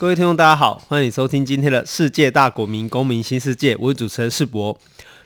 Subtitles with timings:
[0.00, 3.76] 各位听众，大家好，欢迎收听今天的世界大国民公民新世界。
[3.80, 4.78] 我是主持人世博。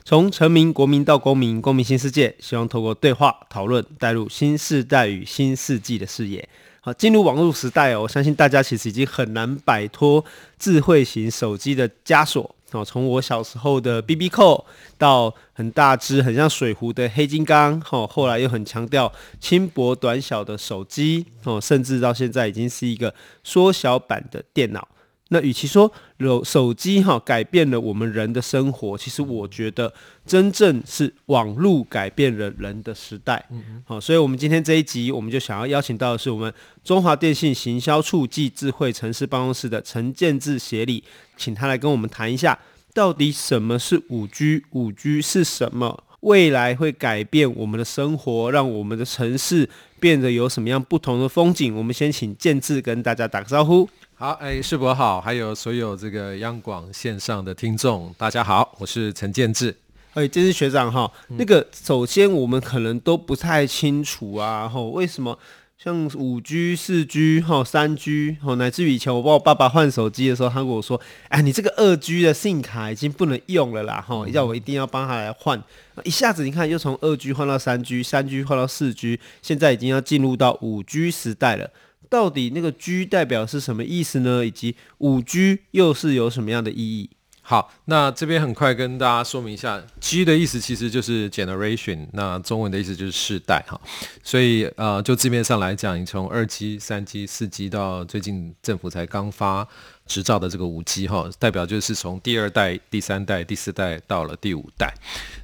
[0.03, 6.49] 从臣民、国民到公民，公民新世界，希望透过对话讨论，带入新世代与新世纪的视野。
[6.81, 10.25] 好，进入网络时代哦，我相信大家其实已经很难摆脱
[10.57, 12.55] 智慧型手机的枷锁。
[12.73, 14.65] 哦，从我小时候的 BB 扣
[14.97, 23.13] 到很大只、很像水壶的黑金刚，哦，后来又很强调轻薄短小的手机，哦，甚至到现在已经是一个
[23.43, 24.87] 缩小版的电脑。
[25.29, 29.91] 那与其说手手机哈改变了我们人的生活，其实我觉得
[30.25, 33.43] 真正是网络改变了人的时代。
[33.49, 41.03] 嗯，好，所以我们今天这一集，我们就想要邀请到的是我们中华电信行销处暨智慧城市办公室的陈建志协理，
[41.35, 42.59] 请他来跟我们谈一下，
[42.93, 49.67] 到底什么是五 G，五 G 是什么，未来会改变我们的生活，让我们的城市
[49.99, 51.75] 变得有什么样不同的风景。
[51.75, 53.89] 我们先请建志跟大家打个招呼。
[54.23, 59.75] 好，哎，世博好，还有所有这个央广线上的听众，大家好，我是陈建志。
[60.13, 65.37] 哎，建志学长哈，那个首先我们可能都不太清楚啊，吼，为什么
[65.77, 75.61] 像五 G、四 G、哈三 G，吼，乃至于以前我帮我爸爸换手机的时候，他跟我说，哎，你这个二 G 的 SIM 卡已经不能用了啦，哈，要我一定要帮他来换。
[76.05, 81.69] 一下子你看，又从二 G 换到三 G，三 G 换到四 G，现在已经要进入到五 G 时代了。
[82.13, 84.45] 到底那个 G 代表是什么意思呢？
[84.45, 87.09] 以及五 G 又是有什么样的意义？
[87.41, 93.81] 好，那这边很快跟大家说明一下，G 的意思其实就是 generation，那中文的意思就是世代哈。
[94.23, 99.67] 所以呃，就字面上来讲，你从二 G、三 G、四 G 到最近政府才刚发
[100.05, 104.93] 执照的这个五 G 哈，代表就是从第二代、第三代、第四代到了第五代。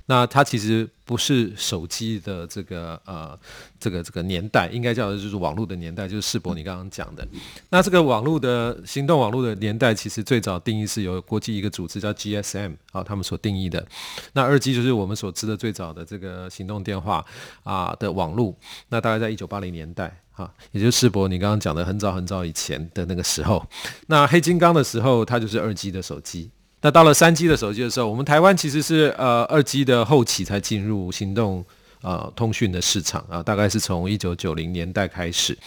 [0.06, 3.36] 那它其实不是手机的这个呃
[3.80, 7.28] 这个这个年代，应该叫的就是网络的年代，就是世博你刚刚讲的。
[7.72, 13.84] 那这个网络的行动网络的年代，其实最早定义是由国际一个组织叫 GSM 啊他们所定义的。
[14.34, 17.26] 那二 G 就是我们所知的最早的这个行动电话
[17.64, 18.56] 啊的网络，
[18.90, 20.22] 那大概在一九八零年代。
[20.34, 23.68] 啊，也就是世博，你刚刚讲的很早很早以前的那个时候，
[24.08, 26.52] 那黑金刚的时候，它就是二 G 的手机。
[26.82, 31.66] 那到了三 G 的手机的时候，我们台湾其实是呃二 G 的后期才进入行动
[32.02, 35.58] 呃通讯的市场啊，大概是从一九九零年代开始。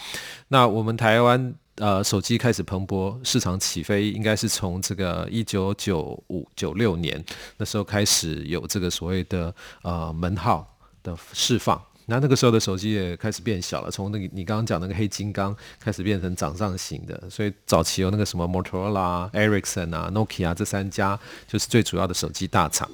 [0.47, 7.23] 那我们台湾呃手机开始蓬勃，市场起飞，应该是从这个一九九五九六年
[7.57, 9.53] 那时候开始有这个所谓的
[9.83, 11.79] 呃门号的释放。
[12.05, 22.89] 那那个时候的手机也开始变小了，从那个你刚刚讲那个黑金刚开始变成掌上型的，所以早期有那个什么 Motorola、Ericsson 啊、Nokia 这三家就是最主要的手机大厂。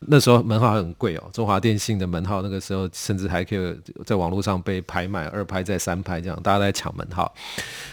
[0.00, 7.34] 那时候门号很贵哦，中华电信的门号那个时候甚至还可以在网络上被拍卖，二拍再三拍这样，大家在抢门号。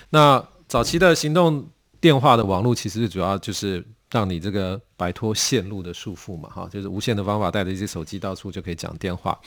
[0.10, 1.68] 那早期的行动
[2.02, 3.86] 电话的网络其实主要就是。
[4.16, 9.38] 让你这个摆脱线路的束缚嘛，哈，就是无线的方法，带着一些手机到处就可以讲电话。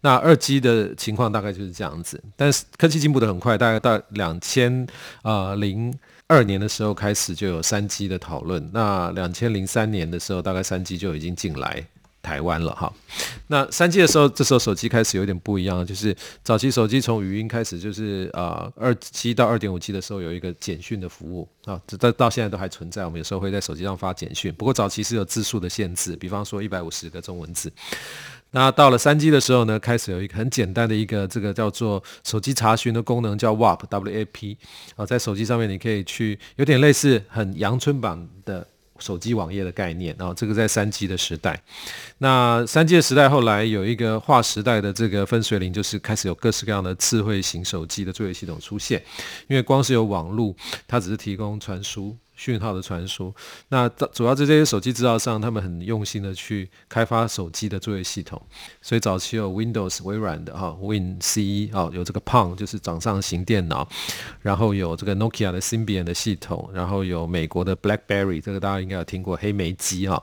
[0.00, 4.86] 那二 G 的情况大概就是这样子，但是科技进步的很快，大概到两千
[5.22, 5.92] 呃零
[6.28, 8.70] 二年的时候开始就有三 G 的讨论。
[8.72, 11.84] 那两千零三年的时候，大概三 G 就已经进来。
[12.26, 12.92] 台湾了哈，
[13.46, 27.72] 那三 G 的时候，这时候手机开始有点不一样，就是早期手机从语音开始，就是啊二 G 到二点五 G 的时候有一个简讯的服务啊，这到到现在都还存在，我们有时候会在手机上发简讯，不过早期是有字数的限制，比方说一百五十个中文字。
[28.50, 34.58] 那到了三 G 的时候呢，开始有一个很简单的一个这个叫做手机查询的功能，叫 WAP W A P
[34.96, 38.66] 啊，在手机上面你可以去有点类似很阳春版的。
[38.98, 41.62] 手机网页的概念，然后这个在三 G 的时代，
[42.18, 49.02] 那三 G 的时代后来有一个划时代的这个分水岭，就是开始有各式各样的智慧型手机的作业系统出现，
[49.48, 50.54] 因为光是有网络，
[50.86, 52.16] 它只是提供传输。
[52.36, 53.34] 讯号的传输，
[53.70, 58.40] 那主要在这些手机制造商，他们很用心的去开发手机的作业系统，
[58.82, 63.88] 所以早期有 Windows 微软的哈 Win C 啊，有这个 Palm 就是掌上型电脑，
[64.42, 70.22] 然后有这个 Nokia 的 Symbian 的系统，然后有美国的 BlackBerry，这个大家应该有听过黑莓机哈，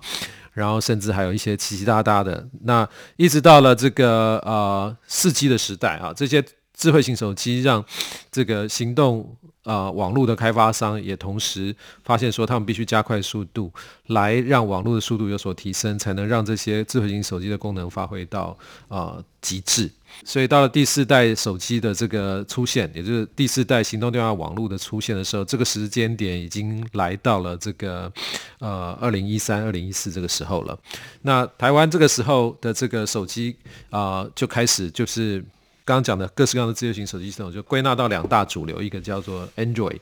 [0.53, 2.87] 然后甚至还有一些奇奇大大的，那
[3.17, 6.45] 一直到了这个呃四 G 的时代啊，这些
[6.75, 7.83] 智慧型手机让
[8.31, 9.35] 这个行动。
[9.63, 11.73] 呃，网络的开发商也同时
[12.03, 13.71] 发现说，他们必须加快速度，
[14.07, 18.57] 来让网络的速度有所提升，才能让这些智慧型手机的功能发挥到
[18.89, 19.89] 呃极致。
[20.25, 28.11] 所以到了第四代手机的这个出现，也就是第四代行动电话网络的出现的时候，这个时间点已经来到了这个
[28.59, 30.77] 呃二零一三、二零一四这个时候了。
[31.21, 33.55] 那台湾这个时候的这个手机
[33.89, 35.43] 啊、就开始就是。
[35.85, 39.99] 刚刚讲的各式各样的自由型手机系统，就归纳到两大主流，一个叫做 Android，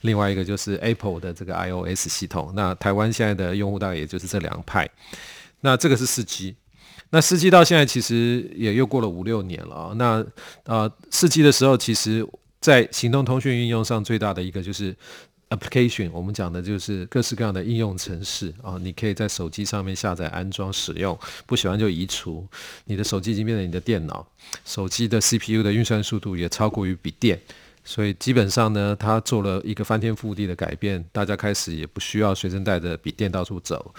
[0.00, 2.52] 另外一个就是 Apple 的这个 iOS 系统。
[2.54, 4.88] 那台湾现在的用户大概也就是这两派。
[5.60, 6.56] 那这个是四 G，
[7.10, 9.92] 那四 G 到现在其实也又过了五六年了啊。
[9.96, 10.24] 那
[10.64, 12.26] 呃，四 G 的时候，其实
[12.60, 14.94] 在行动通讯运用上最大的一个就是。
[15.54, 22.46] application，我们讲的就是各式各样的应用程式啊，你可以在手机上面下载、安装、使用，不喜欢就移除。
[22.86, 24.26] 你的手机已经变成你的电脑，
[24.64, 27.40] 手机的 CPU 的运算速度也超过于笔电，
[27.84, 33.94] 所以基本上呢，它做了一个翻天覆地的改变，大家开始也不需要随身带着笔电到处走，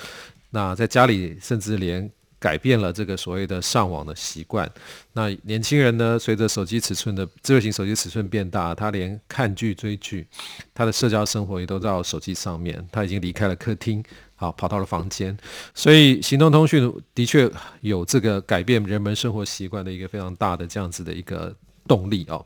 [0.50, 2.12] 那在家里甚至连。
[2.44, 4.70] 改变了这个所谓的上网的习惯。
[5.14, 10.28] 那年轻人呢，随着手机尺寸的智慧型手机尺寸变大，他连看剧追剧，
[10.74, 12.86] 他的社交生活也都在手机上面。
[12.92, 14.04] 他已经离开了客厅，
[14.36, 15.38] 好跑到了房间。
[15.74, 17.50] 所以，行动通讯的确
[17.80, 21.56] 有这个改变人们生活习惯的一个非常大的这样子的一个
[21.88, 22.46] 动力哦。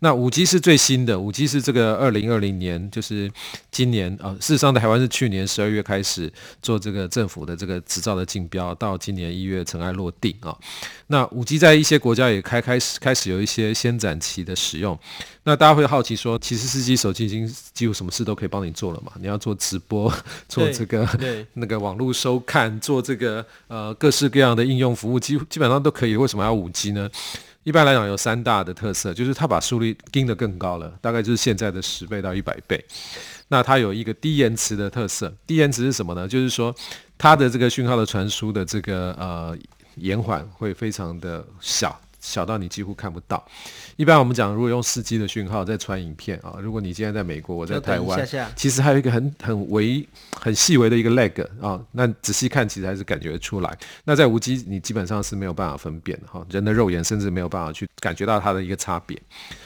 [0.00, 3.28] 那五 G 是最新的，五 G 是这个二零二零年，就是
[3.72, 4.36] 今年啊、哦。
[4.40, 6.32] 事实上，台湾是去年十二月开始
[6.62, 10.58] 做这个政府的这个执照的竞标，到今年一月尘埃落定啊、哦。
[11.08, 14.96] 那五 G 在一些国家也开开始开始有一些先展期的使用。
[15.42, 19.10] 那大家会好奇说，其实四 G 手机已经几乎什么事都可以帮你做了嘛？
[19.18, 20.12] 你要做直播，
[20.48, 21.08] 做这个
[21.54, 26.14] 那个网络收看，做这个呃各式各样的应用服务，基基本上都可以。
[26.14, 27.10] 为什么要五 G 呢？
[27.64, 32.82] 一般来讲有三大的特色，就是它把速率盯得更高了，大概就是现在的十倍到一百倍。
[33.48, 36.26] 那它有一个低延迟的特色，低延迟是什么呢？
[36.26, 36.74] 就是说
[37.18, 39.56] 它的这个讯号的传输的这个呃
[39.96, 42.00] 延缓会非常的小。
[42.28, 43.42] 小到你几乎看不到。
[43.96, 50.06] 一般我们讲，如果用四 G 的讯号在传影片啊，如果你今天在美国，我在台湾，其实还有一个很很微、
[50.38, 53.78] 很细微的一个 lag 啊，那仔细看其实还是感觉出来。
[54.04, 59.20] 那在五 G 你基本上是没有办法分辨的哈，人的肉眼甚至没有办法去感觉到它的一个差别。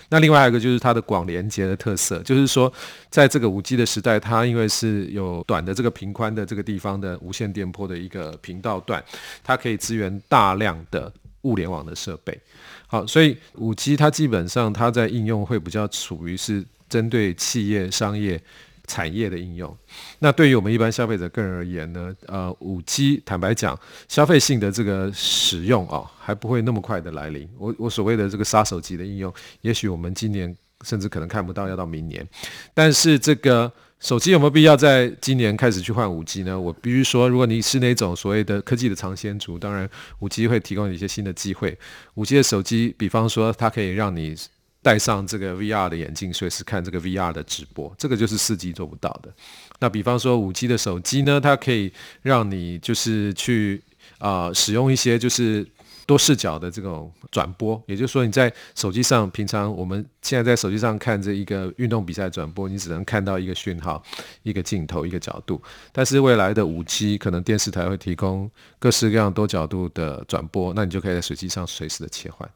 [0.09, 2.73] 那另外还有一个就是它的广连接的特色，就是说
[3.11, 9.03] 在这个五 G 的时代，它因为是有短的这个频宽的这个地方的无线电波的一个频道段，
[9.43, 11.13] 它可以支援大量的。
[11.43, 12.39] 物联网的设备，
[12.87, 18.41] 好，所以五 G 它基本上它在应用会比较处于是针对企业、商业、
[18.87, 19.77] 产业的应用。
[20.21, 23.79] 那对于我们一般消费者个人而言呢，呃，五 G 坦白讲，
[24.09, 27.49] 消费性的这个使用啊，还不会那么快的来临。
[27.59, 32.27] 我我所谓的这个杀手级的应用，也许我们今年甚至可能看不到，要到明年。
[32.75, 33.73] 但是这个。
[34.03, 36.61] 手机有没有必要在今年开始去换五 G 呢？
[36.61, 39.89] 我必须说，如果你是那种所谓的科技的尝鲜族，当然
[40.19, 41.79] 五 G 会提供一些新的机会。
[42.15, 44.35] 五 G 的手机，比方说它可以让你
[44.83, 49.33] 戴上这个 VR 的眼镜，随时看这个 VR 的直播，这个就是四 G 做不到的。
[49.79, 51.93] 那比方说五 G 的手机呢，它可以
[52.23, 53.81] 让你就是去
[54.19, 55.65] 啊、使用一些就是。
[56.07, 64.03] 多视角的这种转播，也就是说，你在手机上，平常我们现在在手机上看这一个运动比赛转播，你只能看到一个讯号、
[64.43, 65.63] 一个镜头、一个角度。
[65.93, 72.49] 但是未来的五 G 可能电视台会提供各式各样多角度的转播，那你就可以在手机上随时的切换。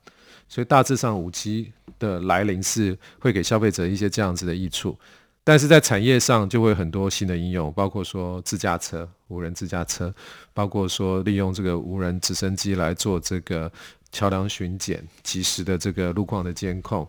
[0.48, 4.96] 所以大致上，五 G 的来临是会给消费者一些这样子的益处。
[5.48, 10.12] 但是在产业上就会很多新的应用，包括说自驾车、无人自驾车，
[10.52, 13.70] 包括说利用这个无人直升机来做这个
[14.10, 17.08] 桥梁巡检、及时的这个路况的监控，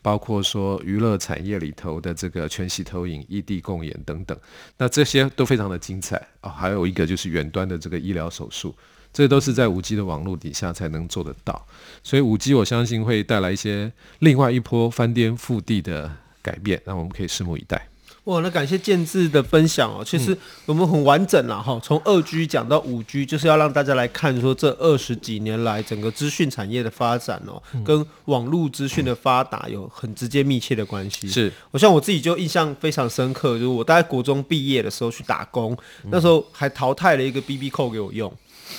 [0.00, 4.38] 包括说娱乐产业里头的这个全息投影、异地共演等等，
[4.78, 8.72] 那这些都非常的精彩啊、还有一个就是远端的这个医疗手术，
[9.12, 11.66] 这都是在五 G 的网络底下才能做得到。
[12.04, 16.21] 所以五 G 我相信会带来一些另外一波翻天覆地的。
[16.42, 17.88] 改变，那我们可以拭目以待。
[18.24, 20.04] 哇，那感谢建志的分享哦。
[20.04, 31.28] 其实我们很完整了哈，从二 G 讲到五 G，就是要让大家来看说这二十几年来整个资讯产业的发展哦，跟网络资讯的发达有很直接密切的关系。
[31.28, 38.32] 是，我像我自己就印象非常深刻，就是我大概国中毕业的时候去打工，那时候还淘汰了一个 BB 扣给我用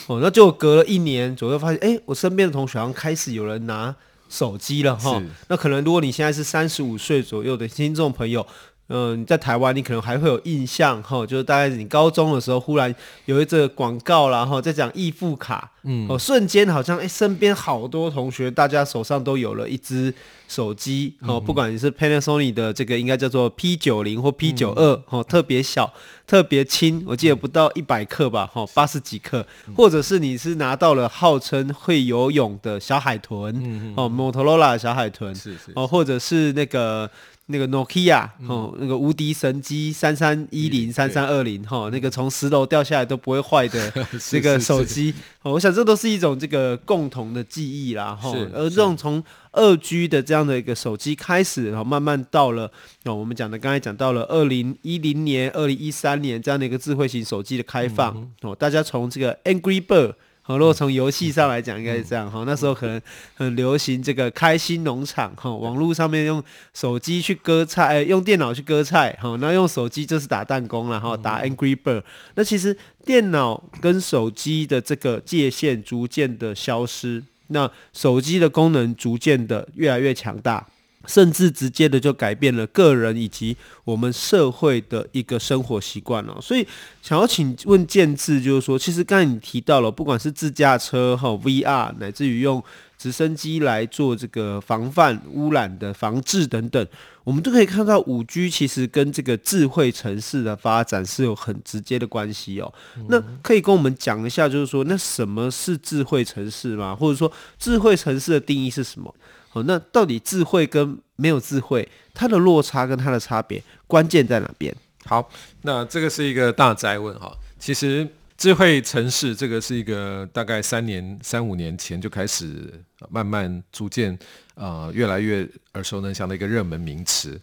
[0.07, 3.93] 哦，那就隔了一年左右，发现哎，我身边的同学好像开始有人拿。
[4.33, 8.47] 手机了哈，那可能如果你现在是三十五岁左右的听众朋友，
[8.89, 12.93] 嗯，你在台湾，你可能还会有印象哈，就是大概你高中的时候，忽然
[13.25, 20.13] 有一则广告，然后在讲易付卡，嗯，哦，瞬间好像哎，身边好多同学，大家手上都有了一只
[20.49, 25.91] 手机，哦，不管你是 Panasonic 的这个应该叫做 P 九零或 P 九二，哦，特别小，
[26.27, 37.09] 特别轻，我记得不到一百克吧，哈，八十几克，或者是你是拿到了号称会游泳的小海豚，哦，Motorola 的小海豚，是是，哦，或者是那个。
[37.47, 43.91] 那个 Nokia 哦，那个无敌神机三三一零三三二零哈，那个从十楼掉下来都不会坏的
[44.29, 48.31] 这 个手机哦，我想这都是一种这个共同的记忆啦哈。
[48.53, 49.21] 而这种从
[49.51, 52.71] 二 G 的这样的一个手机开始，然后慢慢到了
[53.03, 60.13] 哦，我们讲的刚才讲到了二零一零年、二零一三年这样的一个智慧型手机的开放哦，大家从这个 Angry Bird。
[60.45, 62.39] 好，如果从游戏上来讲，应该是这样哈。
[62.39, 63.01] 嗯、那时候可能
[63.33, 72.01] 很流行这个开心农场哈，网络上面用手机去割菜，欸、用电脑去割菜哈，那用手机就是打弹弓了哈，打 Angry Bird。
[72.01, 72.03] 嗯、
[72.35, 80.67] 那其实电脑跟手机的这个界限逐渐的消失，那手机的功能逐渐的越来越强大。
[81.05, 86.65] 甚至直接的就改变了个人以及我们社会的一个生活习惯哦，所以
[87.01, 92.63] 想要请问建志，就是说，其实刚才你提到了，不管是自驾车哈、VR，乃至于用
[92.97, 96.87] 直升机来做这个防范污染的防治等等，
[97.25, 102.73] 我们都可以看到五 G 其实跟这个智慧城市的发展是有很直接的关系哦。
[103.09, 106.95] 那可以跟我们讲一下，就是说，那什么是智慧城市吗？
[106.95, 107.29] 或者说，
[107.59, 109.13] 智慧城市的定义是什么？
[109.53, 114.75] 哦，那到底智慧跟没有智慧，它的落差跟它的差别，关键在哪边？
[115.05, 115.29] 好，
[115.61, 117.35] 那这个是一个大灾问哈。
[117.59, 118.07] 其实
[118.37, 124.17] 智慧城市这个是一个大概三年、三五年前就开始慢慢逐渐。
[124.55, 127.39] 啊、呃，越来越耳熟能详的一个热门名词。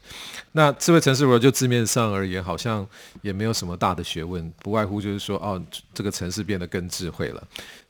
[0.53, 2.87] 那智慧城市，如果就字面上而言，好像
[3.23, 5.61] 也没有什么大的学问，不外乎就是说，哦，
[5.93, 7.43] 这个城市变得更智慧了。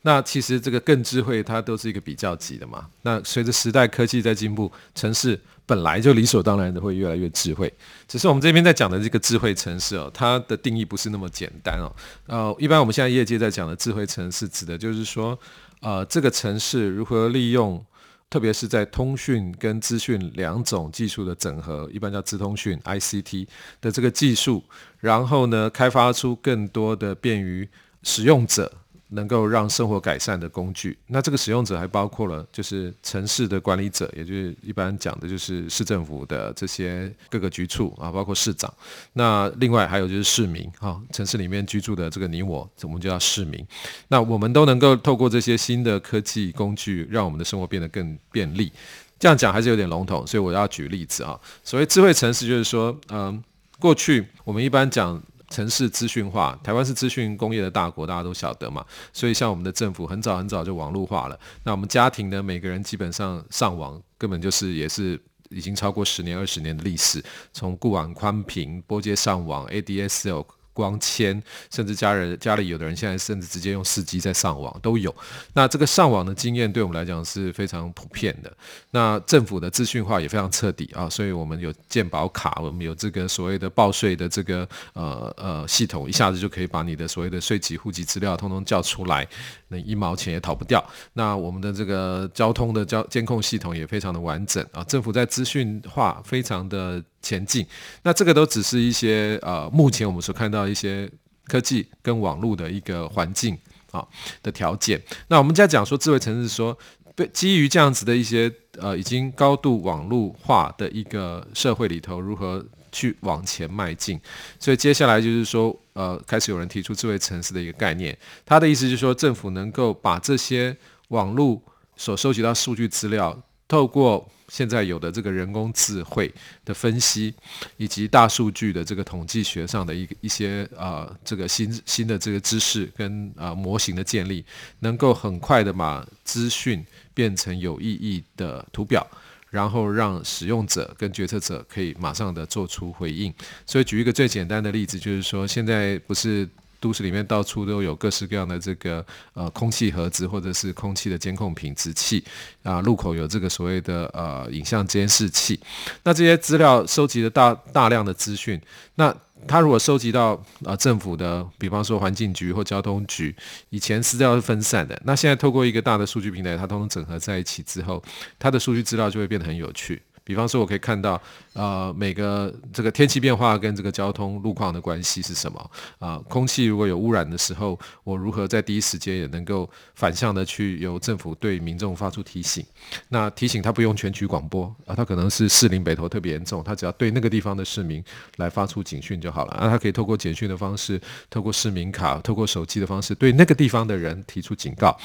[0.02, 2.86] 那其实这个更智慧，它都是一个比较级的嘛。
[3.02, 7.70] 那随着时代科技在进步，城市本来就理所当然的会越来越智慧。
[8.08, 11.94] 只是我们这边在讲的这个智慧城市哦，它的定义不是那么简单哦。
[12.26, 15.38] 呃，一般我们现在业界在讲的智慧城市，指的就是说，
[15.80, 17.84] 呃，这个城市如何利用。
[18.30, 23.48] 特别是在通讯跟资讯两种技术的整合，一般叫资通讯 （ICT）
[23.80, 24.62] 的这个技术，
[25.00, 27.68] 然后呢，开发出更多的便于
[28.04, 28.72] 使用者。
[29.10, 38.72] 能够让生活改善的工具，那这个使用者还包括了，就是城市的管理者，也就是一般讲的就是市政府的这些各个局处啊，包括市长。
[39.14, 43.66] 那另外还有就是市民啊，城市里面居住的这个你我，我们就叫市民。
[44.08, 48.72] 那我们都能够透过这些新的科技工具，让我们的生活变得更便利。
[49.18, 51.38] 这样讲还是有点笼统，所以我要举例子啊。
[51.64, 53.42] 所谓智慧城市，就是说，嗯，
[53.78, 55.20] 过去我们一般讲。
[55.50, 58.84] 城市资讯化，台湾是资讯工业的大国，大家都晓得嘛。
[59.12, 61.38] 所以像我们的政府很早很早就网络化了。
[61.64, 67.22] 那我们家庭呢，每个人基本上上网，根本就是也是已经超过十年、二十年的历史。
[67.52, 70.46] 从固网宽频、波接上网、ADSL。
[70.72, 75.14] 光纤，甚至家人家里有的人现在甚至直接用四 G 在上网都有。
[75.54, 78.52] 那这个上网的经验对我们来讲是非常普遍的。
[78.90, 89.26] 那政府的资讯化也非常彻底啊，所以我们有健保卡，我们有这个所谓的报税的这个呃呃系统，一下子就可以把你的所谓的税籍、户籍资料通通叫出来，
[89.68, 90.84] 那一毛钱也逃不掉。
[91.12, 97.02] 那我们的这个交通的交监控系统也非常的完整啊，政府在资讯化非常的。
[97.22, 97.66] 前进，
[98.02, 101.10] 那这个都只是一些呃，目前我们所看到一些
[101.44, 103.56] 科技跟网络的一个环境
[103.90, 104.06] 啊
[104.42, 105.00] 的条件。
[105.28, 106.76] 那我们在讲说智慧城市说，
[107.14, 114.18] 对，基于这样子的一些呃已经高度网络化的一个社会里头，如何去往前迈进？
[114.58, 120.76] 所以接下来就是说，呃，开始有人提出智慧城市的一个概念，他的意思就是说，政府能够把这些
[121.08, 121.60] 网络
[121.96, 126.28] 所收集到数据资料，透过现在有的这个人工智慧
[126.64, 127.32] 的分析，
[127.76, 134.44] 以及大数据的这个统计学上的一一些啊、呃，这个新新的这个知识跟啊、呃、模型的建立，
[134.80, 136.84] 能够很快的把资讯
[137.14, 139.06] 变成有意义的图表，
[139.50, 143.32] 然后让使用者跟决策者可以马上的做出回应。
[143.64, 146.48] 所以举一个最简单的例子，就是说现在不是。
[146.80, 152.24] 都市里面到处都有各式各样的这个呃空气盒子，或者是空气的监控品质器
[152.62, 155.60] 啊，路口有这个所谓的呃影像监视器。
[156.02, 158.60] 那这些资料收集了大大量的资讯，
[158.94, 159.14] 那
[159.46, 163.34] 他如果收集到啊、呃、政府的，比方说环境局或交通局，
[163.70, 168.02] 以前资料是分散的，那现在透过一个大的数据平台，它通通整合在一起之后，
[168.38, 170.02] 它的数据资料就会变得很有趣。
[170.22, 171.20] 比方说，我可以看到
[171.52, 175.70] 呃，每个这个天气变化跟这个交通路况的关系是什么？
[175.98, 182.64] 啊、空气如果有污染的时候，我如何在第一时间也能够反向的去由政府对民众发出提醒？
[183.08, 188.02] 那提醒他不用全局广播啊，他可能是士林北投特别严重，他只要对那个地方的市民
[188.36, 189.52] 来发出警讯就好了。
[189.54, 194.96] 啊，他可以透过简讯的方式，透过市民卡，透过手机的方式，对那个地方的人提出警告。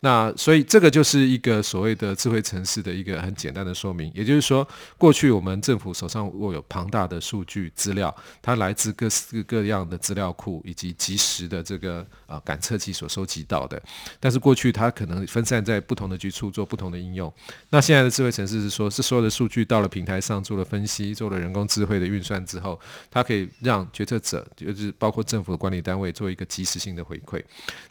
[0.00, 4.66] 那所以这个就是一个所谓的智慧城市的一个很简单的说明，也就是说，
[4.98, 13.80] 过去我们政府手上握有庞大的数据资料，它来自各式各样的资料库以及即时的这个啊感测器所收集到的。
[14.20, 17.32] 但是过去它可能分散在不同的局处做不同的应用。
[17.70, 22.78] 那现在的智慧城市是说，是所有的数据到了平台上做了分析，做了人工智慧的运算之后，
[23.10, 27.42] 它可以让决策者，就是包括政府的管理单位做一个及时性的回馈。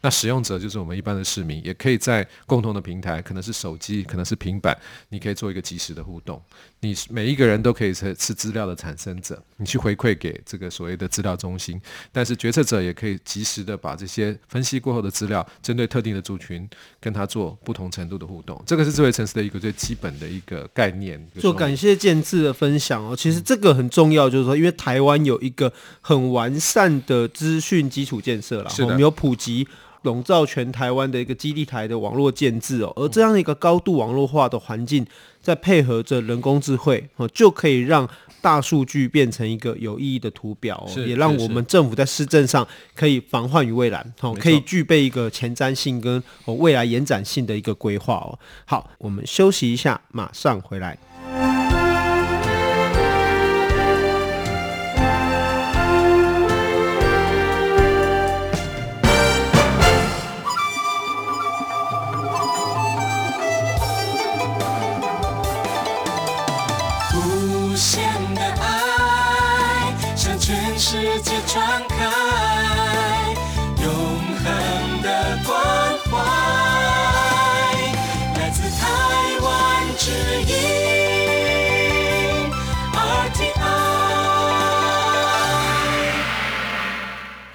[0.02, 4.78] 那使用者就是我们一般的市民，也可以在共同的平台，可能是手机，可能是平板，
[5.10, 6.42] 你可以做一个及时的互动。
[6.86, 18.62] 你每一个人都可以是是资料的产生者，你去回馈给这个所谓的资料中心，但是决策者也可以及时的把这些分析过后的资料，针对特定的族群，跟他做不同程度的互动。
[18.68, 21.20] 这个是智慧城市的一个最基本的一个概念。
[21.40, 29.68] 就感谢建智的分享哦，其实这个很重要，就是说，因为台湾有一个很完善的资讯基础建设了，我们有普及。
[30.06, 35.06] 笼罩全台湾的一个基地台的网络建制哦，而这样的一个高度网络化的环境，
[35.42, 38.08] 再配合着人工智慧哦，就可以让
[38.42, 48.40] 大数据变成一个有意义的图表哦，也让我们政府在施政上可以防患于未然哦，可以具备一个前瞻性跟哦未来延展性的一个规划哦。
[48.66, 50.98] 好，我们休息一下，马上回来。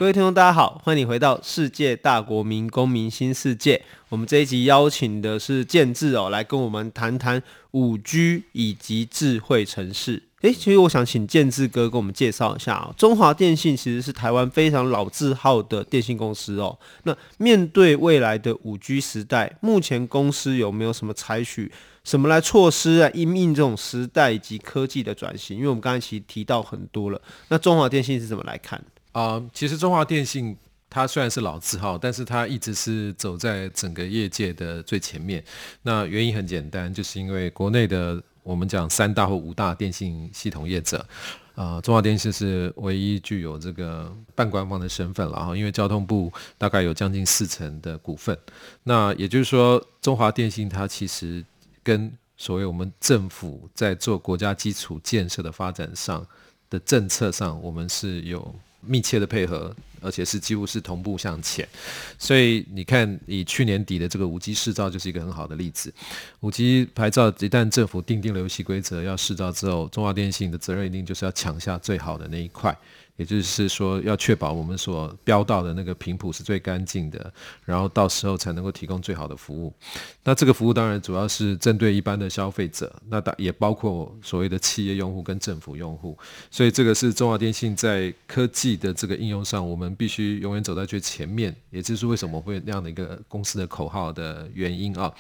[0.01, 3.85] 各位听众，大家好，欢迎你回到世界大国民公民新世界。
[4.09, 10.23] 我们这一集邀请的是建志哦，来跟我们谈谈五 G 以及智慧城市。
[10.41, 16.79] 诶，其实我想请建志哥跟我们介绍一下哦，中华电信其实是台湾非常老字号的电信公司哦。
[17.03, 21.71] 那面对未来的五 G 时代，目前公司有没有什么采取
[22.05, 25.59] 什么来措施啊，应应这种时代以及科技的转型？
[25.59, 28.83] 因为我们刚才其实提到很多了，那中华电信是怎么来看？
[29.13, 30.57] 啊、其实中华电信
[30.89, 35.43] 它虽然是老字号，但是它一直是走在整个业界的最前面。
[35.83, 41.05] 那原因很简单，就是因为国内的我们讲三大或五大电信系统业者，
[41.55, 45.57] 啊、中华电信是唯一具有这个半官方的身份了哈。
[45.57, 48.37] 因为交通部大概有将近四成的股份，
[48.85, 51.45] 那也就是说，中华电信它其实
[51.83, 56.27] 跟所谓我们政府在做国家基础建设的发展上
[56.69, 58.55] 的政策上，我们是有。
[58.81, 61.69] 密切的配合，而且是几乎是同步向前，
[62.19, 65.93] 所以你看，以去年底的这个五 G 试造就是一个很好的例子。
[66.41, 72.77] 五 G 牌照一旦政府定定了游戏规则要试造之后，中华电信的责任一定就是要抢下最好的那一块。
[73.21, 77.31] 也就是说，要确保我们所标到的那个频谱是最干净的，
[77.67, 79.71] 然后到时候才能够提供最好的服务。
[80.25, 86.17] 那这个服务当然主要是针对一般的消费者，那也包括所谓的企业用户跟政府用户。
[86.51, 91.55] 所以这个是中华电信在科技的这个应用上，我们必须永远走在最前面。
[91.69, 95.13] 也就是为什么会那样的一个公司的口号的原因啊。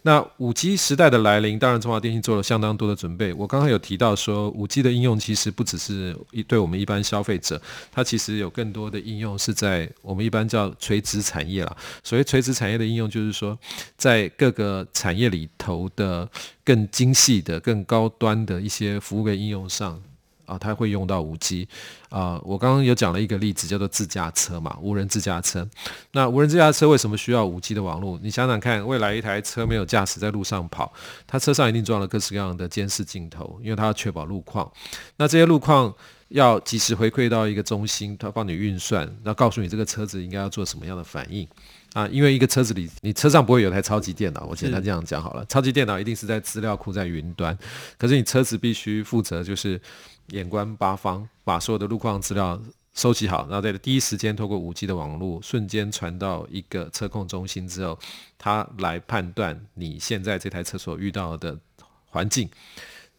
[0.00, 3.30] 那五 G 时代的来临，当然中华电信做了相当多的准备。
[3.34, 7.60] 我刚刚有提到说，五 G 的应用其实不只是一对我们一般消费者。
[7.90, 11.76] 它其实有更多的应用是在我们一般叫垂直产业啦。
[12.02, 13.58] 所谓垂直产业的应用，就是说
[13.96, 16.26] 在各个产业里头的
[16.64, 20.00] 更精细的、更高端的一些服务跟应用上
[20.46, 21.68] 啊，它会用到五 G
[22.08, 22.40] 啊。
[22.44, 25.68] 我刚刚有讲了一个例子，叫做自驾车嘛，无人自驾车。
[26.12, 28.18] 那无人自驾车为什么需要五 G 的网络？
[28.22, 30.92] 你想想看，未来一台车没有驾驶在路上跑，
[31.26, 34.70] 它车上一定装了各式各样的监视镜头，因为它要确保路况。
[35.16, 35.94] 那这些路况。
[36.32, 41.46] 要及时回馈到一个中心，他帮你运算，然后告诉你这个车子应该要做什么样的反应
[41.92, 42.08] 啊？
[42.08, 45.44] 因为一个车子里，你车上不会有台超级电脑，我简单这样讲好了。
[45.46, 47.56] 超级电脑一定是在资料库在云端，
[47.98, 49.80] 可是你车子必须负责就是
[50.28, 52.60] 眼观八方，把所有的路况资料
[52.94, 57.98] 收集好，然后在第一时间透过五 G 的网络瞬间传到一个车控中心之后，
[58.38, 61.58] 它来判断你现在这台车所遇到的
[62.06, 62.48] 环境。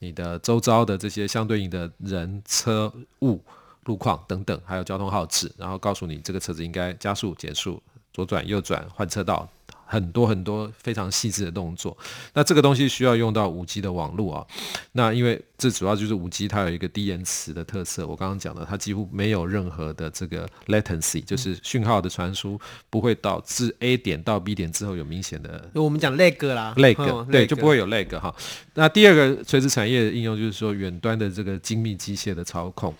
[0.03, 3.41] 你的周遭的这些相对应的人、车、物、
[3.85, 9.47] 路况等等，还有交通号志，然后告诉你这个车子应该加速、减速、左转、右转、换车道。
[9.93, 11.95] 很多很多非常细致的动作，
[12.33, 14.47] 那这个东西需要用到五 G 的网络啊。
[14.93, 25.69] 那因为这主要就是五 G 它有一个低延迟的特色，我刚刚讲的，它几乎没有任何的这个 latency，就是讯号的传输不会导致 A 点到 B 点之后有明显的。
[25.75, 28.33] 我们讲 lag 啦，lag、嗯、对，就不会有 lag 哈。
[28.73, 32.91] 那第二个垂直产业的应用就是说远端的这个精密机械的操控。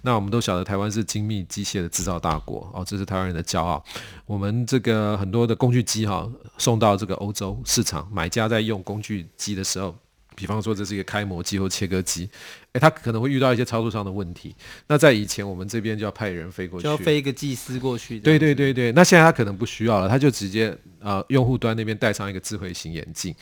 [0.00, 3.84] 那我们都晓得台湾是精密机械的制造大国哦，这是台湾人的骄傲。
[4.24, 6.26] 我们这个很多的工具机哈。
[6.56, 9.96] 送到这个欧洲市场，买家在用工具机的时候，
[10.34, 12.28] 比方说这是一个开模机或切割机，
[12.72, 14.54] 诶，他可能会遇到一些操作上的问题。
[14.86, 18.20] 那在以前，我们这边就要派人飞过去，就要飞一个技师过去。
[18.20, 23.34] 对对对对，那现在他可能不需要了，他就直接呃，用户端那边带上一个智慧型眼镜，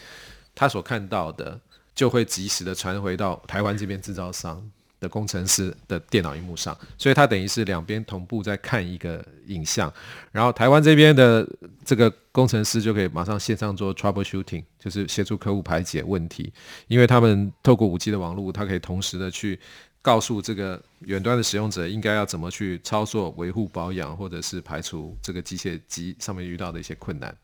[0.55, 1.61] 他所看到的
[1.95, 4.63] 就会及时的传回到台湾这边制造商
[4.99, 9.93] 的工程师的电脑荧幕上，所以它等于是两边同步在看一个影像，
[10.33, 11.47] 然后台湾这边的
[11.85, 16.53] 这个工程师就可以马上线上做 troubleshooting，就是协助客户排解问题，
[16.89, 19.61] 因为他们透过五 G 的网络，它可以同时的去
[20.01, 27.37] 告诉这个远端的使用者应该要怎么去操作、维护、保养，或者是排除这个机械机上面遇到的一些困难。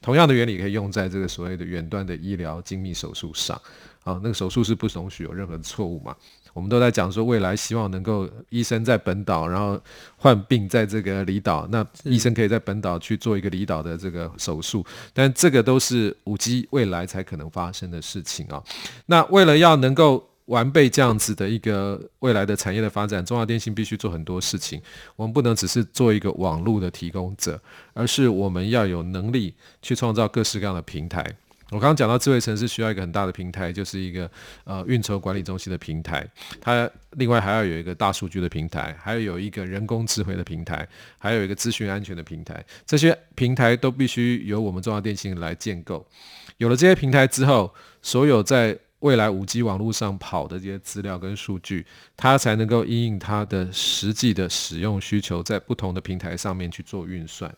[0.00, 3.60] 同样的原理可以用在这个所谓的远端的医疗精密手术上，
[4.04, 6.14] 啊，那个手术是不容许有任何错误嘛。
[6.52, 9.80] 我们都在讲说，未来希望能够医生在本岛，然后
[10.16, 18.62] 患病在这个离岛，那医生可以在本岛去做一个离岛的这个手术，但这个都是五 G 未来才可能发生的事情啊。
[19.06, 24.82] 那为了要能够完备这样子的一个未来的产业的发展，中华电信必须做很多事情。
[25.16, 27.58] 我们不能只是做一个网络的提供者，
[27.94, 31.24] 而是我们要有能力去创造各式各样的平台。
[31.72, 34.30] 我刚刚讲到智慧城市需要一个很大的平台，就是一个
[34.64, 36.28] 呃运筹管理中心的平台，
[36.60, 40.86] 它另外还要有一个大数据的平台，还要有一个人工智慧的平台，
[41.18, 46.06] 还有一个资讯安全的平台，这些平台都必须由我们中华电信来建构。
[46.58, 51.84] 有了这些平台之后，所有在未来五 G 网络上跑的这些资料跟数据，
[52.16, 57.52] 它才能够因应它的实际的使用需求，在不同的平台上面去做运算，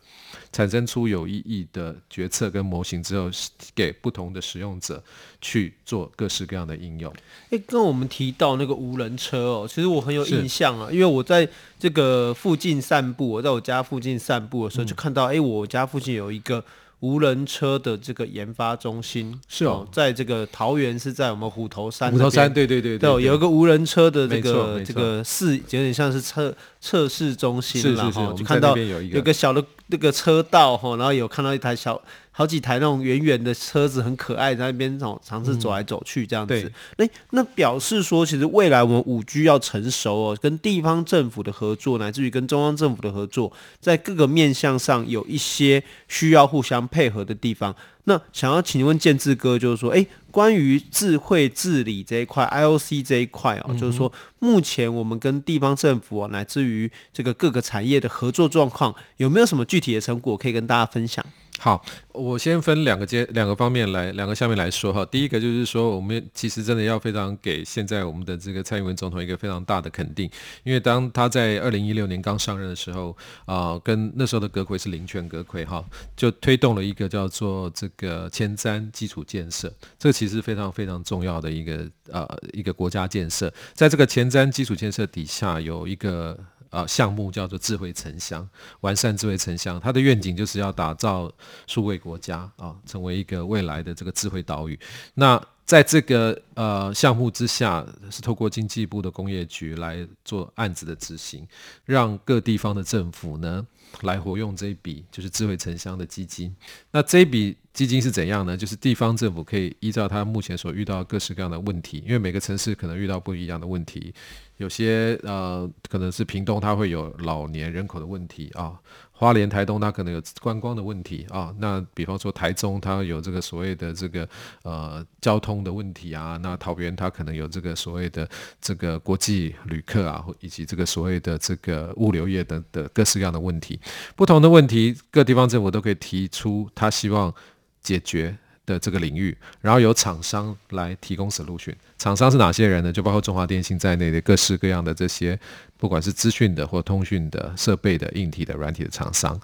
[0.50, 3.30] 产生出有意义的决策跟模型之后，
[3.74, 5.04] 给不同的使用者
[5.42, 7.12] 去做各式各样的应用。
[7.50, 11.46] 诶，跟我们提到那个无人车哦，其实我很有印象啊，因为我在
[11.78, 16.64] 这个附近散步，我在我家附近散步的时候，就看到，诶，我家附近有一个。
[17.04, 19.38] 无人车的这个研发中心。
[19.46, 22.10] 是哦，在这个桃园是在我们虎头山。
[22.10, 32.00] 虎头山，对对对对，有一个无人车的这个这个试，有点像是测测试中心了哈，就看到有一个小的那个车道哈，然后有看到一台小。
[32.36, 36.72] 好几台那种圆圆的车子很可爱，在那边种尝试走来走去这样子。
[36.96, 47.72] 那、嗯、那表示说，其实未来我们五 G 要成熟哦，跟地方政府的合作，乃至于跟中央政府的合作，在各个面向上有一些需要互相配合的地方。
[48.04, 61.24] 那想要请问建志哥，就是说，哎，关于智慧治理这一块，IOC 这一块哦，嗯、就是说，目前我们跟地方政府、啊、乃至于这个各个产业的合作状况，有没有什么具体的成果可以跟大家分享？
[61.60, 65.06] 好，我先分两个阶两个方面来两个下面来说哈。
[65.06, 70.28] 第一个就是说，我们其实真的要非常给现在我们的这个蔡英文总统一个非常大的肯定，
[70.64, 75.82] 因为当他在二零一六年刚上任的时候啊、跟那时候的阁揆是林权阁揆哈，
[76.16, 86.36] 就推动了一个叫做这个前瞻基础建设，这其实非常非常重要的一个呃一个国家建设，在这个前瞻基础建设底下有一个。
[86.74, 88.46] 啊，项目叫做智慧城乡，
[88.80, 91.32] 完善智慧城乡，它的愿景就是要打造
[91.68, 94.76] 数位国家啊，成为一个未来的这个智慧岛屿。
[95.14, 101.46] 那在这个呃项目之下，是透过经济部的工业局来做案子的执行，
[101.84, 103.66] 让各地方的政府呢
[104.02, 106.54] 来活用这一笔就是智慧城乡的基金。
[106.90, 108.54] 那这一笔基金是怎样呢？
[108.54, 114.12] 就是地方政府可以依照他目前所遇到各式各样的问题，因为每个城市可能遇到不一样的问题。
[114.56, 118.78] 有些呃，可能是屏东，它会有老年人口的问题啊；
[119.10, 121.52] 花莲、台东，它可能有观光的问题啊。
[121.58, 124.28] 那比方说台中，它有这个所谓的这个
[124.62, 126.38] 呃交通的问题啊。
[126.40, 128.28] 那桃园，它可能有这个所谓的
[128.60, 133.80] 这个国际旅客啊，以及这个所谓的这个物流业等的各式各样的问题。
[134.14, 137.34] 不同的问题，各地方政府都可以提出他希望
[137.82, 138.36] 解决
[138.66, 141.74] 的这个领域，然后由厂商来提供 solution。
[141.98, 142.92] 厂商是哪些人呢？
[142.92, 145.38] 就包括中华电信在内的各式各样的这些，
[145.76, 149.38] 不管是资讯的或通讯的设备的、硬体的、软体的厂商，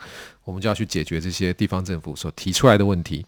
[0.44, 3.24] 我们就要去解决这些地方政府所提出来的问题。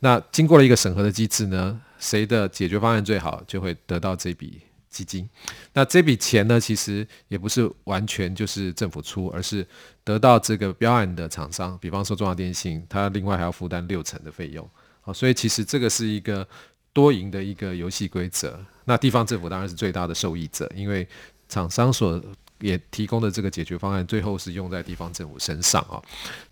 [0.00, 5.28] 那经过了一个审核的机制呢，谁的解决方案最好，就会得到这笔基金。
[5.72, 9.66] 那这笔钱呢，其实也不是完全就是政府出，而是
[10.02, 14.68] 得到这个标案的厂商，比方说中华电信，它另外还要负担六成的费用。
[15.04, 16.46] 好，所以其实这个是一个
[16.92, 18.58] 多赢的一个游戏规则。
[18.86, 21.06] 那地方政府当然是最大的受益者，因为
[21.48, 22.20] 厂商所
[22.60, 26.00] 也提供的这个解决方案，最后是用在地方政府身上啊。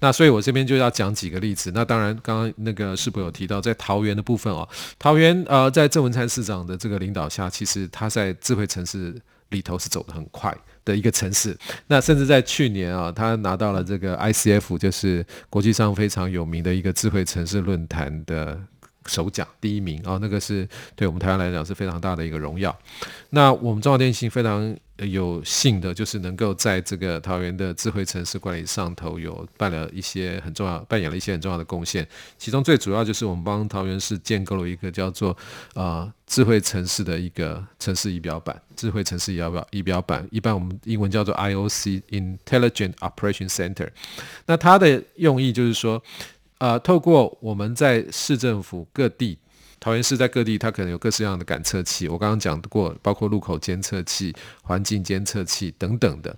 [0.00, 1.70] 那所以我这边就要讲几个例子。
[1.74, 9.14] 那当然，刚刚那个世博有提到，在桃园的部分哦，桃园呃，在郑文灿市长的这个领导下，其实他在智慧城市
[9.50, 11.56] 里头是走得很快的一个城市。
[11.86, 18.58] 那甚至在去年啊，他拿到了这个 ICF，就是国际上非常有名的一个智慧城市论坛的。
[19.06, 20.64] 首奖第一名啊、哦，那个是
[20.94, 22.72] 对我们台湾来讲是非常大的一个荣耀。
[23.30, 32.06] 那我们中华电信非常有幸的，就是能够在这个桃园的智慧城市管理上头有办了一些很重要，扮演了一些很重要的贡献。
[32.38, 35.36] 其中最主要就是我们帮桃园市建构了一个叫做
[35.74, 43.88] 啊、智慧城市的一个城市仪表板，智慧城市仪表仪表板，一般我们英文叫做 IOC Intelligent Operation Center。
[44.46, 46.02] 那它的用意就是说。
[46.58, 49.36] 呃，透过我们在市政府各地，
[49.82, 52.06] 桃园市在各地，它可能有各式各样的感测器。
[52.06, 56.36] 我刚刚讲过，包括路口监测器、环境监测器等等的，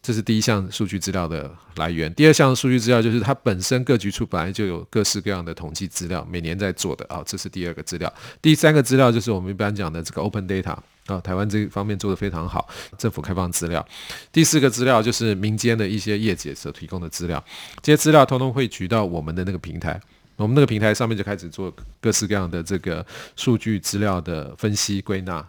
[0.00, 2.12] 这是第一项数据资料的来源。
[2.14, 8.10] 第二项数据资料就是它本身各局处本来就有各式各样的统计资料，每年在做的啊、这是第二个资料。
[8.40, 10.74] 第三个资料就是我们一般讲的这个 Open Data。
[11.08, 13.82] 啊，台湾这方面做得非常好，政府开放资料。
[14.30, 17.42] 第四个资料就是民间的一些业界所提供的资料，
[17.80, 19.98] 这些资料通通汇聚到我们的那个平台，
[20.38, 21.70] 我们那个平台上面就开始做
[22.00, 23.04] 各式各样的这个
[23.36, 25.46] 数据资料的分析归纳，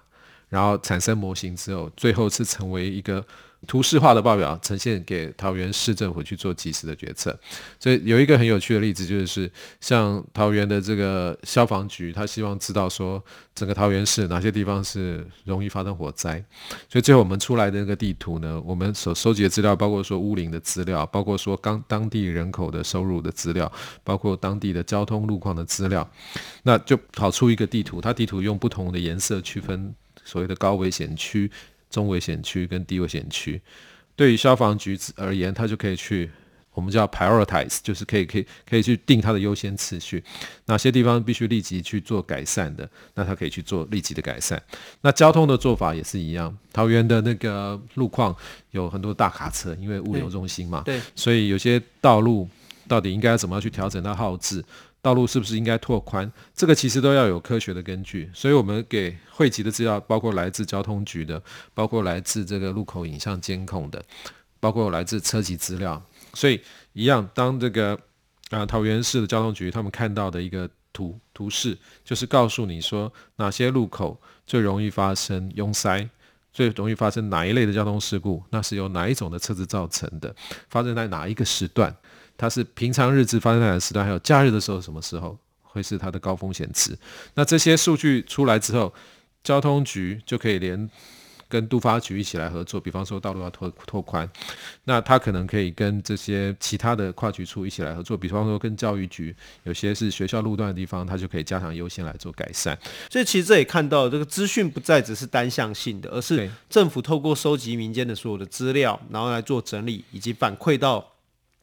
[0.50, 3.26] 然后产生模型之后，最后是成为一个。
[3.68, 7.38] 图示化的报表呈现给桃园市政府去做及时的决策，
[7.80, 16.44] 所以有一个很有趣的例子，就是像桃园的这个消防局，他希望知道说整个桃园市哪些地方是容易发生火灾，
[16.90, 23.72] 所以最后我们出来的那个地图呢，我们所收集的资料包括说屋龄的资料，包括说当当地人口的收入的资料，
[24.04, 26.10] 包括当地的交通路况的资料，
[26.64, 29.94] 那就跑出一个地图，它地图用不同的颜色区分
[30.24, 31.52] 所谓的高危险区。
[31.90, 33.62] 中危险区跟低危险区，
[34.16, 36.30] 对于消防局而言，它就可以去，
[36.74, 40.24] 我们叫 prioritize，就是可以可以可以去定它的优先次序，
[40.66, 44.62] 哪些地方必须立即去做改善的，那它可以去做立即的改善。
[45.02, 48.36] 那交通的做法也是一样，桃园的那个路况
[48.72, 52.48] 有很多大卡车，因为物流中心嘛，对，所以有些道路
[52.88, 54.64] 到底应该怎么样去调整它号志。
[55.02, 56.30] 道路是不是应该拓宽？
[56.54, 61.42] 这个其实都要有科学的根据，所以我们给汇集的资料包括来自交通局的，
[61.74, 64.04] 包括来自这个路口影像监控的，
[64.60, 66.02] 包括来自车籍资料。
[66.34, 66.62] 所以
[66.94, 67.98] 一样，当这个
[68.50, 76.10] 啊桃园市的交通局他们看到的一个图图示，就是告诉你说哪些路口最容易发生拥塞，
[76.52, 80.36] 最容易发生哪一类的交通事故，那是由哪一种的车子造成的，
[80.70, 81.96] 发生在哪一个时段。
[82.40, 86.98] 它是平常日子发生在哪个时段，还有假日的时候，什么时候会是它的高风险值？
[87.34, 88.94] 那这些数据出来之后，
[89.44, 90.90] 交通局就可以连
[91.50, 92.80] 跟都发局一起来合作。
[92.80, 94.30] 比方说道路要拓拓宽，
[94.86, 98.16] 那他可能可以跟这些其他的跨局处一起来合作。
[98.16, 102.80] 比方说跟教育局，有些是学校路段的地方，他就可以加强优先来做改善。
[103.10, 111.06] 所以其实这也看到这个资讯不再只是单向性的，而是政府透过收集民间的所有的资料，然后来做整理以及反馈到。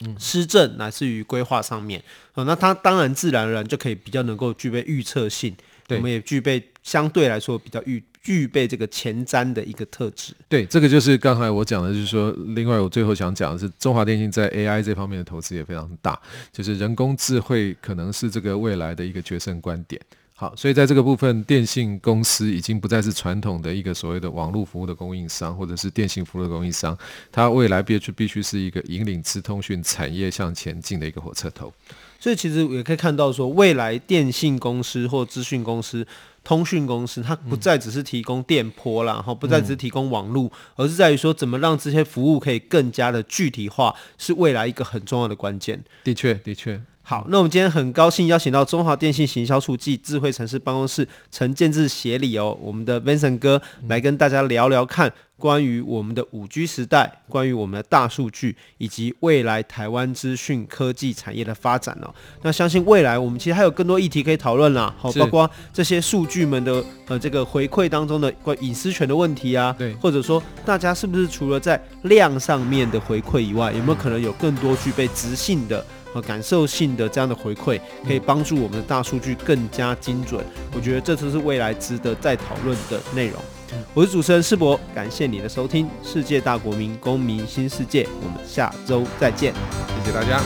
[0.00, 2.02] 嗯，施政乃至于规划上面，
[2.34, 5.56] 哦，那它当然自然而然就可以比较能够具备预测性，
[5.86, 10.34] 对，我们也具备相对来说比较预具备这个前瞻的一个特质。
[10.48, 16.20] 对，这个就是刚才我讲的，就是说，另外我最后想讲的是，中华电信在 AI 这方面的投资也非常大，
[16.52, 19.98] 就是人工智慧可能是这个未来的一个决胜观点。
[20.38, 26.94] 好，所以在这个部分，电信公司已经不再是传统的一个所谓的网络服务的供应商，或者是电信服务的供应商，
[27.32, 31.72] 它未来必须必须是一个引领资通讯产业向前进的一个火车头。
[32.20, 36.06] 所以其实也可以看到说，未来电信公司或资讯公司、
[36.46, 45.82] 通讯公司，它不再只是提供电波啦，然后、嗯、不再只是提供网络，而是在于说怎么让这些服务可以更加的具体化，是未来一个很重要的关键。
[46.04, 46.80] 的确，的确。
[47.02, 62.12] 好，那我们今天很高兴邀请到中华电信行销处暨智慧城市办公室陈建志协理哦，我们的 Vincent 哥来跟大家聊聊看关于我们的五 G 时代，关于我们的大数据以及未来台湾资讯科技产业的发展哦。
[62.42, 75.84] 那相信未来我们其实还有更多议题可以讨论啦，好，包括这些数据们的呃这个回馈当中的关隐私权的问题啊，对，或者说大家是不是除了在量上面的回馈以外，有没有可能有更多具备直性的？
[76.14, 80.42] 和感受性的这样的回馈，可以帮助我们的大数据更加精准。
[80.74, 83.38] 我觉得这就是未来值得再讨论的内容。
[83.92, 89.52] 我是主持人世博，感谢你的收听，《世界大国民公民新世界》，我们下周再见，
[90.02, 90.40] 谢谢大家。